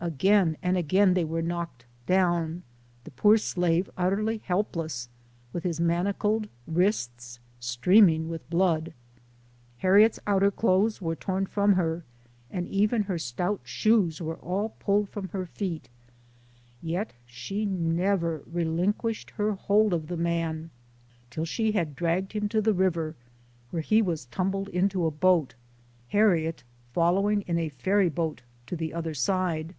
Again 0.00 0.56
and 0.62 0.76
again 0.76 1.14
they 1.14 1.24
were 1.24 1.42
knocked 1.42 1.84
down, 2.06 2.62
the 3.02 3.10
poor 3.10 3.36
slave 3.36 3.90
utterly 3.96 4.38
help 4.38 4.76
less, 4.76 5.08
with 5.52 5.64
his 5.64 5.80
manacled 5.80 6.48
wrists 6.68 7.40
streaming 7.58 8.28
with 8.28 8.48
blood. 8.48 8.84
LLFE 8.84 8.86
OF 8.88 8.92
HARRIET 8.92 9.22
TUBMAX. 9.40 9.82
91 9.82 9.82
Harriet's 9.82 10.20
outer 10.28 10.50
clothes 10.52 11.02
were 11.02 11.16
torn 11.16 11.46
from 11.46 11.72
her, 11.72 12.04
and 12.48 12.68
even 12.68 13.02
her 13.02 13.18
stout 13.18 13.60
shoes 13.64 14.20
were 14.22 14.36
all 14.36 14.68
pulled 14.78 15.08
from 15.08 15.30
her 15.30 15.46
feet, 15.46 15.88
yet 16.80 17.12
she 17.26 17.66
never 17.66 18.44
relinquished 18.46 19.30
her 19.30 19.54
hold 19.54 19.92
of 19.92 20.06
the 20.06 20.16
man, 20.16 20.70
till 21.28 21.44
she 21.44 21.72
had 21.72 21.96
dragged 21.96 22.34
him 22.34 22.48
to 22.48 22.62
the 22.62 22.72
river, 22.72 23.16
where 23.72 23.82
he 23.82 24.00
was 24.00 24.26
tumbled 24.26 24.68
into 24.68 25.06
a 25.06 25.10
boat, 25.10 25.56
Harriet 26.10 26.62
fo' 26.92 27.10
lowing 27.14 27.40
in 27.48 27.58
a 27.58 27.68
ferry 27.68 28.08
boat 28.08 28.42
to 28.64 28.76
the 28.76 28.94
other 28.94 29.12
side. 29.12 29.74